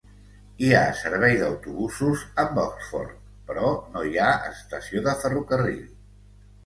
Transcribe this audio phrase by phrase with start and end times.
[0.67, 3.13] Hi ha servei d'autobusos amb Oxford,
[3.51, 5.85] però no hi ha estació de ferrocarril.